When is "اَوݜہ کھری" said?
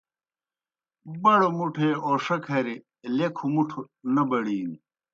2.05-2.75